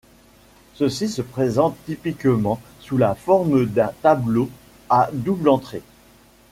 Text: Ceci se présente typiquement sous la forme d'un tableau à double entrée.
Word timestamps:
Ceci 0.73 1.07
se 1.09 1.21
présente 1.21 1.77
typiquement 1.85 2.59
sous 2.79 2.97
la 2.97 3.13
forme 3.13 3.67
d'un 3.67 3.91
tableau 4.01 4.49
à 4.89 5.09
double 5.13 5.47
entrée. 5.49 5.83